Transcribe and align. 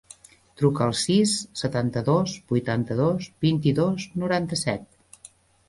Truca 0.61 0.81
al 0.85 0.95
sis, 1.01 1.33
setanta-dos, 1.61 2.33
vuitanta-dos, 2.53 3.29
vint-i-dos, 3.47 4.09
noranta-set. 4.25 5.33